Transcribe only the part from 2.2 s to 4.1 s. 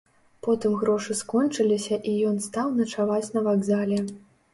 ён стаў начаваць на вакзале.